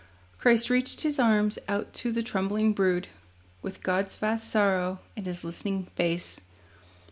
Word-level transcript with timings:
Christ 0.39 0.71
reached 0.71 1.01
His 1.01 1.19
arms 1.19 1.59
out 1.67 1.93
to 1.93 2.11
the 2.11 2.23
trembling 2.23 2.73
brood, 2.73 3.07
With 3.61 3.83
God's 3.83 4.15
vast 4.15 4.49
sorrow 4.49 4.97
in 5.15 5.25
His 5.25 5.43
listening 5.43 5.89
face. 5.95 6.39